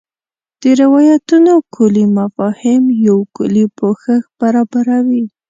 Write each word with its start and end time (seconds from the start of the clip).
د 0.61 0.63
روایتونو 0.81 1.53
کُلي 1.75 2.05
مفاهیم 2.19 2.83
یو 3.07 3.17
کُلي 3.35 3.65
پوښښ 3.77 4.21
برابروي. 4.39 5.25